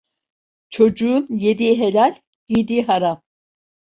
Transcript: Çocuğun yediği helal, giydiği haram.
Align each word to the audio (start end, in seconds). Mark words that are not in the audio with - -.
Çocuğun 0.69 1.27
yediği 1.31 1.79
helal, 1.79 2.15
giydiği 2.47 2.83
haram. 2.85 3.21